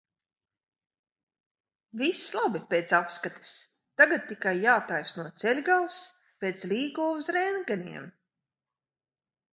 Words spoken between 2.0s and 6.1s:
Viss labi pēc apskates, tagad tikai jātaisno ceļgals,